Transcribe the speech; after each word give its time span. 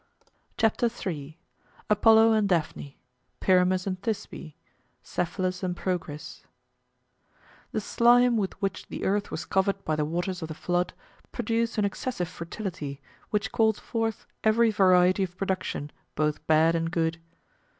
CHAPTER 0.57 0.87
III 0.89 1.37
APOLLO 1.87 2.33
AND 2.33 2.49
DAPHNE 2.49 2.95
PYRAMUS 3.39 3.85
AND 3.85 4.01
THISBE 4.01 4.55
CEPHALUS 5.03 5.61
AND 5.61 5.77
PROCRIS 5.77 6.43
The 7.71 7.81
slime 7.81 8.35
with 8.35 8.59
which 8.59 8.87
the 8.87 9.05
earth 9.05 9.29
was 9.29 9.45
covered 9.45 9.85
by 9.85 9.95
the 9.95 10.03
waters 10.05 10.41
of 10.41 10.47
the 10.47 10.55
flood 10.55 10.93
produced 11.31 11.77
an 11.77 11.85
excessive 11.85 12.29
fertility, 12.29 12.99
which 13.29 13.51
called 13.51 13.77
forth 13.77 14.25
every 14.43 14.71
variety 14.71 15.21
of 15.21 15.37
production, 15.37 15.91
both 16.15 16.47
bad 16.47 16.73
and 16.73 16.89
good. 16.89 17.19